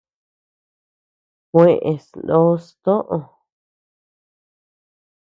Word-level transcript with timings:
Kues 1.51 2.05
noʼos 2.25 2.65
toʼö. 2.83 3.17